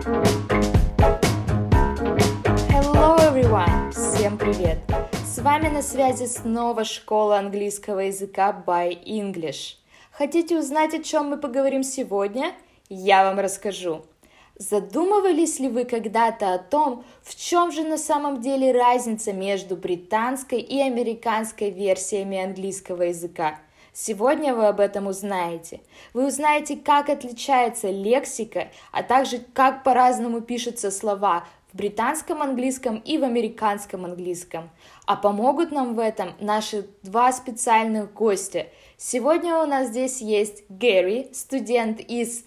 [0.00, 0.32] Hello
[3.18, 3.90] everyone!
[3.92, 4.78] Всем привет!
[5.26, 9.76] С вами на связи снова школа английского языка by English.
[10.10, 12.54] Хотите узнать, о чем мы поговорим сегодня?
[12.88, 14.06] Я вам расскажу.
[14.56, 20.60] Задумывались ли вы когда-то о том, в чем же на самом деле разница между британской
[20.60, 23.58] и американской версиями английского языка?
[24.02, 25.82] Сегодня вы об этом узнаете.
[26.14, 33.18] Вы узнаете, как отличается лексика, а также как по-разному пишутся слова в британском английском и
[33.18, 34.70] в американском английском.
[35.04, 38.68] А помогут нам в этом наши два специальных гостя.
[38.96, 42.44] Сегодня у нас здесь есть Гэри, студент из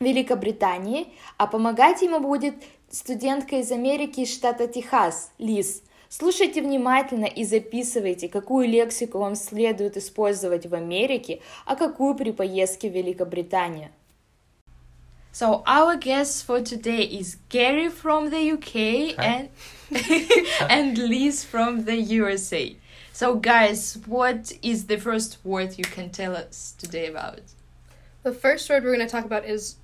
[0.00, 2.56] Великобритании, а помогать ему будет
[2.90, 5.84] студентка из Америки из штата Техас, Лиз.
[6.08, 12.88] Слушайте внимательно и записывайте, какую лексику вам следует использовать в Америке, а какую при поездке
[12.88, 13.90] в Великобританию.
[15.32, 19.50] So our guest for today is Gary from the UK and
[20.70, 22.74] and Liz from the USA.
[23.12, 27.40] So guys, what is the first word you can tell us today about?
[28.22, 29.76] The first word we're going to talk about is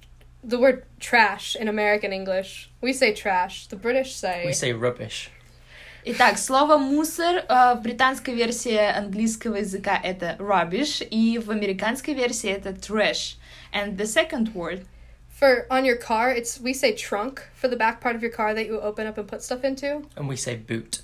[0.43, 2.71] the word trash in American English.
[2.81, 3.67] We say trash.
[3.67, 4.45] The British say.
[4.47, 5.31] We say rubbish.
[6.06, 12.50] Итак, слово мусор э, в британской версии английского языка это rubbish, и в американской версии
[12.50, 13.36] это trash.
[13.74, 14.86] And the second word.
[15.38, 18.54] For on your car, it's we say trunk for the back part of your car
[18.56, 20.04] that you open up and put stuff into.
[20.16, 21.02] And we say boot.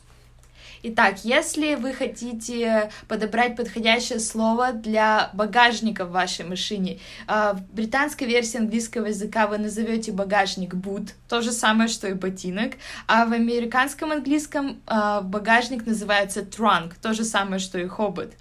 [0.82, 8.58] Итак, если вы хотите подобрать подходящее слово для багажника в вашей машине, в британской версии
[8.58, 12.74] английского языка вы назовете багажник boot, то же самое, что и ботинок,
[13.08, 18.32] а в американском английском багажник называется trunk, то же самое, что и хобот.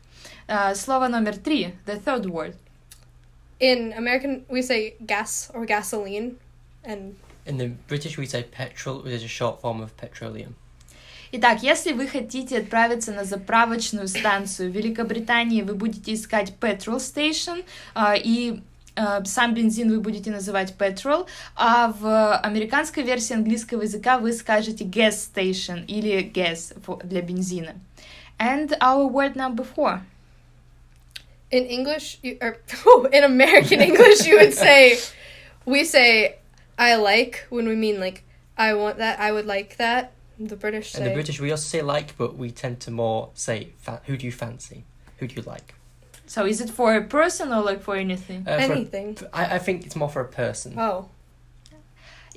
[0.75, 2.55] Слово номер три, the third word.
[3.59, 6.37] In American, we say gas or gasoline,
[6.83, 7.15] and
[7.47, 10.55] in the British we say petrol, which is a short form of petroleum.
[11.31, 17.65] Итак, если вы хотите отправиться на заправочную станцию в Великобритании, вы будете искать petrol station,
[18.15, 18.61] и
[19.25, 25.29] сам бензин вы будете называть petrol, а в американской версии английского языка вы скажете gas
[25.33, 27.75] station или gas для бензина.
[28.39, 30.01] And our word number four.
[31.49, 32.57] In English, you, or
[33.11, 34.97] in American English, you would say,
[35.65, 36.37] we say,
[36.77, 38.23] I like when we mean like,
[38.57, 40.11] I want that, I would like that.
[40.39, 40.99] The British say.
[40.99, 43.69] And the British, we also say like, but we tend to more say,
[44.05, 44.83] who do you fancy?
[45.19, 45.73] Who do you like?
[46.27, 48.45] So is it for a person or like for anything?
[48.47, 49.15] Uh, anything.
[49.15, 50.77] For a, I, I think it's more for a person.
[50.77, 51.09] Oh.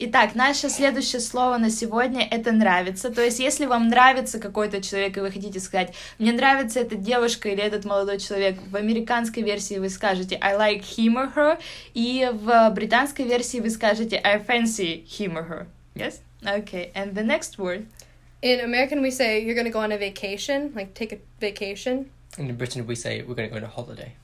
[0.02, 3.10] Итак, наше следующее слово на сегодня это нравится.
[3.10, 7.50] То есть, если вам нравится какой-то человек, и вы хотите сказать, мне нравится эта девушка
[7.50, 11.58] или этот молодой человек, в американской версии вы скажете I like him or her,
[11.92, 15.66] и в британской версии вы скажете I fancy him or her.
[15.94, 16.20] Yes?
[16.46, 17.86] Okay, and the next word?
[18.42, 22.10] In American, we say you're going to go on a vacation, like take a vacation.
[22.38, 24.14] In Britain, we say we're going to go on a holiday.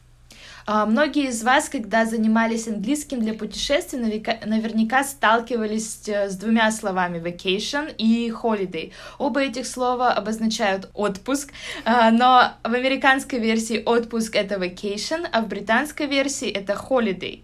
[0.68, 7.94] Uh, многие из вас, когда занимались английским для путешествий, наверняка сталкивались с двумя словами vacation
[7.96, 8.90] и holiday.
[9.18, 11.52] Оба этих слова обозначают отпуск,
[11.84, 17.42] uh, но в американской версии отпуск это vacation, а в британской версии это holiday.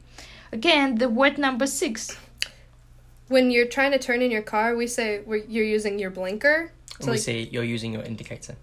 [0.50, 2.16] Okay, and the word number six.
[3.32, 5.22] When you're trying to turn in your car, we say
[5.54, 6.70] you're using your blinker.
[7.00, 7.20] So we like...
[7.20, 8.54] say you're using your indicator.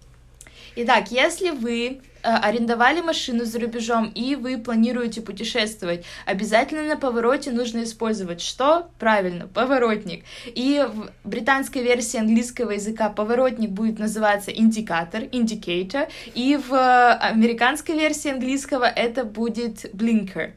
[0.76, 7.50] Итак, если вы э, арендовали машину за рубежом и вы планируете путешествовать, обязательно на повороте
[7.50, 8.88] нужно использовать что?
[9.00, 10.24] Правильно, поворотник.
[10.46, 18.30] И в британской версии английского языка поворотник будет называться индикатор, indicator, и в американской версии
[18.30, 20.52] английского это будет blinker.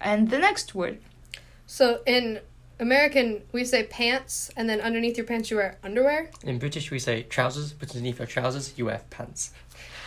[0.00, 0.98] And the next word.
[1.66, 2.40] So in
[2.81, 6.29] American, we say pants, and then underneath your pants you wear underwear.
[6.43, 9.51] In British, we say trousers, but underneath your trousers you wear pants.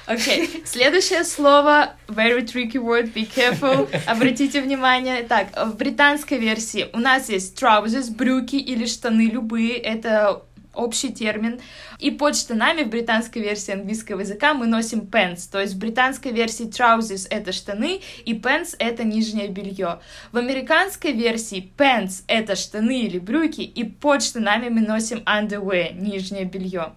[0.07, 0.65] Окей, okay.
[0.65, 5.23] следующее слово, very tricky word, be careful, обратите внимание.
[5.25, 10.43] Так, в британской версии у нас есть trousers, брюки или штаны любые, это
[10.76, 11.60] общий термин.
[12.00, 16.32] И под штанами в британской версии английского языка мы носим pants, то есть в британской
[16.32, 20.00] версии trousers— это штаны, и pants— это нижнее белье.
[20.32, 26.46] В американской версии pants— это штаны или брюки, и под штанами мы носим underwear, нижнее
[26.46, 26.94] белье.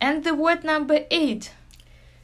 [0.00, 1.50] And the word number eight.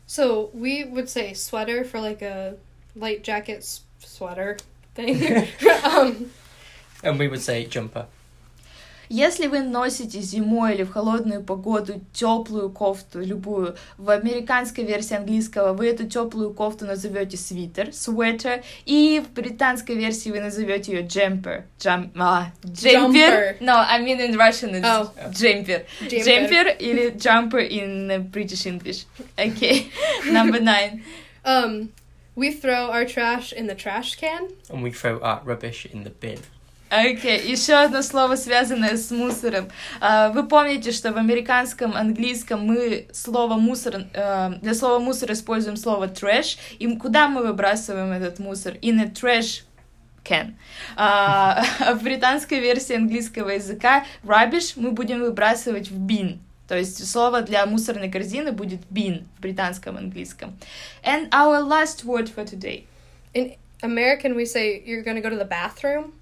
[0.06, 2.56] So we would say sweater for like a
[2.96, 3.62] light jacket
[4.00, 4.56] sweater
[4.94, 5.48] thing.
[5.84, 6.30] um,
[7.02, 8.06] and we would say jumper.
[9.08, 15.72] Если вы носите зимой или в холодную погоду теплую кофту, любую, в американской версии английского
[15.72, 21.62] вы эту теплую кофту назовете свитер, sweater, и в британской версии вы назовете ее jumper,
[21.78, 23.12] jump, а, jumper.
[23.12, 23.56] Jumper.
[23.60, 25.10] No, I mean in Russian it's Oh.
[25.32, 25.84] jumper.
[26.02, 26.24] Jumper.
[26.24, 29.06] Jumper или jumper in uh, British English.
[29.38, 29.86] Okay,
[30.30, 31.02] number nine.
[31.44, 31.88] Um,
[32.36, 34.48] we throw our trash in the trash can.
[34.70, 36.38] And we throw our rubbish in the bin.
[36.90, 39.68] Окей, еще одно слово, связанное с мусором.
[40.00, 45.76] А, Вы помните, что в американском английском мы слово мусор, э, для слова мусор используем
[45.76, 46.58] слово trash.
[46.78, 48.74] И куда мы выбрасываем этот мусор?
[48.80, 49.64] In a trash
[50.24, 50.54] can.
[50.96, 56.38] А а в британской версии английского языка rubbish мы будем выбрасывать в bin.
[56.68, 60.56] То есть слово для мусорной корзины будет bin в британском английском.
[61.02, 62.84] And our last word for today.
[63.34, 66.12] In American, we say you're gonna go to the bathroom.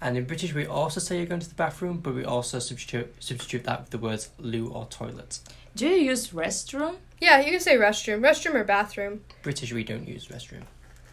[0.00, 3.14] And in British, we also say you're going to the bathroom, but we also substitute
[3.18, 5.40] substitute that with the words loo or toilet.
[5.74, 6.96] Do you use restroom?
[7.20, 9.22] Yeah, you can say restroom, restroom or bathroom.
[9.42, 10.62] British, we don't use restroom.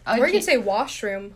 [0.06, 0.20] Okay.
[0.20, 1.34] Or you can say washroom.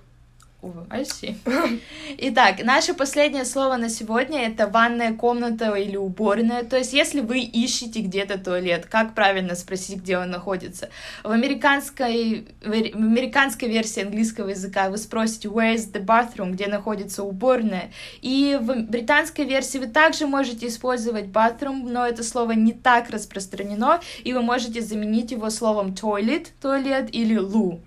[0.91, 1.37] I see.
[2.19, 6.65] Итак, наше последнее слово на сегодня это ванная комната или уборная.
[6.65, 10.91] То есть, если вы ищете где-то туалет, как правильно спросить, где он находится?
[11.25, 17.23] В американской, в американской версии английского языка вы спросите where is the bathroom, где находится
[17.23, 17.91] уборная.
[18.21, 24.01] И в британской версии вы также можете использовать bathroom, но это слово не так распространено,
[24.25, 27.81] и вы можете заменить его словом toilet, туалет или loo.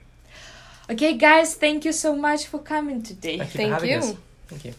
[0.89, 3.37] Okay, guys, thank you so much for coming today.
[3.37, 3.97] Thank you Thank you.
[3.99, 4.15] us.
[4.49, 4.73] Thank you.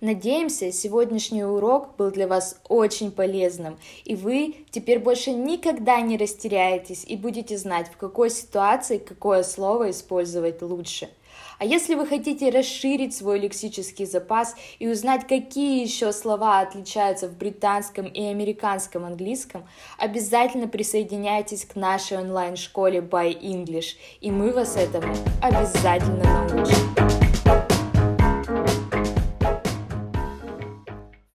[0.00, 7.04] Надеемся, сегодняшний урок был для вас очень полезным, и вы теперь больше никогда не растеряетесь
[7.06, 11.08] и будете знать, в какой ситуации какое слово использовать лучше.
[11.58, 17.36] А если вы хотите расширить свой лексический запас и узнать, какие еще слова отличаются в
[17.36, 19.66] британском и американском английском,
[19.98, 27.01] обязательно присоединяйтесь к нашей онлайн-школе By English, и мы вас этому обязательно научим.